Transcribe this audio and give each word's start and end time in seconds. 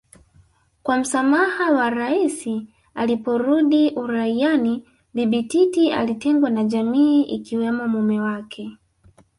kwa 0.83 0.97
msamaha 0.97 1.71
wa 1.71 1.89
Rais 1.89 2.49
aliporudi 2.93 3.89
uraiani 3.91 4.83
Bibi 5.13 5.43
Titi 5.43 5.91
alitengwa 5.91 6.49
na 6.49 6.63
jamii 6.63 7.21
ikiwemo 7.23 7.87
mume 7.87 8.21
wake 8.21 8.71